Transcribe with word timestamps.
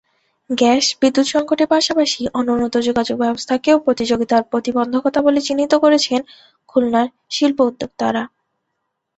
Gas, 0.49 0.85
বিদ্যুৎ-সংকটের 1.01 1.67
পাশাপাশি 1.67 2.21
অনুন্নত 2.39 2.75
যোগাযোগব্যবস্থাকেও 2.87 3.77
প্রতিযোগিতার 3.79 4.47
প্রতিবন্ধকতা 4.51 5.19
বলে 5.21 5.39
চিহ্নিত 5.41 5.73
করেছেন 5.83 6.19
খুলনার 6.69 7.07
শিল্পোদ্যোক্তারা। 7.31 8.23